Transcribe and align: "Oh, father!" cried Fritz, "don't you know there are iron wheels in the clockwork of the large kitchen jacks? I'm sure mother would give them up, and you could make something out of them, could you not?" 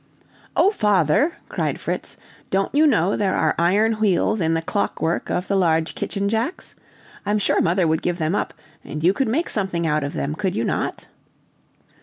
"Oh, 0.55 0.71
father!" 0.71 1.33
cried 1.47 1.79
Fritz, 1.79 2.17
"don't 2.49 2.73
you 2.73 2.87
know 2.87 3.15
there 3.15 3.35
are 3.35 3.53
iron 3.59 3.99
wheels 4.01 4.41
in 4.41 4.55
the 4.55 4.61
clockwork 4.63 5.29
of 5.29 5.47
the 5.47 5.55
large 5.55 5.93
kitchen 5.93 6.27
jacks? 6.27 6.73
I'm 7.23 7.37
sure 7.37 7.61
mother 7.61 7.85
would 7.85 8.01
give 8.01 8.17
them 8.17 8.33
up, 8.33 8.51
and 8.83 9.03
you 9.03 9.13
could 9.13 9.27
make 9.27 9.47
something 9.47 9.85
out 9.85 10.03
of 10.03 10.13
them, 10.13 10.33
could 10.33 10.55
you 10.55 10.63
not?" 10.63 11.05